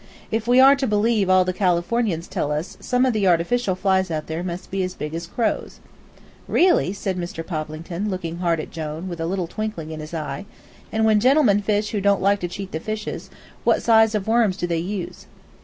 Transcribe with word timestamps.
If 0.31 0.47
we 0.47 0.59
are 0.59 0.75
to 0.77 0.87
believe 0.87 1.29
all 1.29 1.45
the 1.45 1.53
Californians 1.53 2.27
tell 2.27 2.51
us 2.51 2.75
some 2.79 3.05
of 3.05 3.13
the 3.13 3.27
artificial 3.27 3.75
flies 3.75 4.09
out 4.09 4.25
there 4.25 4.41
must 4.41 4.71
be 4.71 4.81
as 4.81 4.95
big 4.95 5.13
as 5.13 5.27
crows." 5.27 5.79
"Really?" 6.47 6.91
said 6.91 7.19
Mr. 7.19 7.45
Poplington, 7.45 8.09
looking 8.09 8.37
hard 8.39 8.59
at 8.59 8.71
Jone, 8.71 9.07
with 9.07 9.19
a 9.21 9.27
little 9.27 9.45
twinkling 9.45 9.91
in 9.91 9.99
his 9.99 10.15
eyes. 10.15 10.45
"And 10.91 11.05
when 11.05 11.19
gentlemen 11.19 11.61
fish 11.61 11.91
who 11.91 12.01
don't 12.01 12.19
like 12.19 12.39
to 12.39 12.47
cheat 12.47 12.71
the 12.71 12.79
fishes, 12.79 13.29
what 13.63 13.83
size 13.83 14.15
of 14.15 14.27
worms 14.27 14.57
do 14.57 14.65
they 14.65 14.79
use?" 14.79 15.27